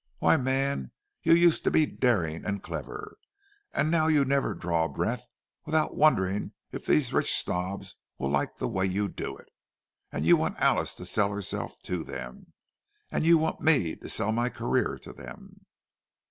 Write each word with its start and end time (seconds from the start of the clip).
Why, 0.17 0.35
man, 0.35 0.91
you 1.21 1.33
used 1.35 1.63
to 1.63 1.69
be 1.69 1.85
daring 1.85 2.43
and 2.43 2.63
clever—and 2.63 3.91
now 3.91 4.07
you 4.07 4.25
never 4.25 4.55
draw 4.55 4.85
a 4.85 4.89
breath 4.89 5.27
without 5.63 5.95
wondering 5.95 6.53
if 6.71 6.87
these 6.87 7.13
rich 7.13 7.31
snobs 7.31 7.97
will 8.17 8.31
like 8.31 8.55
the 8.55 8.67
way 8.67 8.87
you 8.87 9.07
do 9.09 9.37
it! 9.37 9.49
And 10.11 10.25
you 10.25 10.37
want 10.37 10.57
Alice 10.57 10.95
to 10.95 11.05
sell 11.05 11.29
herself 11.29 11.79
to 11.83 12.03
them—you 12.03 13.37
want 13.37 13.61
me 13.61 13.95
to 13.97 14.09
sell 14.09 14.31
my 14.31 14.49
career 14.49 14.97
to 14.97 15.13
them!" 15.13 15.67